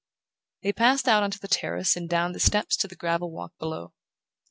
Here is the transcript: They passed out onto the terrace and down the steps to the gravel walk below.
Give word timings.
They 0.63 0.73
passed 0.73 1.07
out 1.07 1.21
onto 1.21 1.37
the 1.37 1.47
terrace 1.47 1.95
and 1.95 2.09
down 2.09 2.31
the 2.31 2.39
steps 2.39 2.75
to 2.77 2.87
the 2.87 2.95
gravel 2.95 3.29
walk 3.29 3.55
below. 3.59 3.93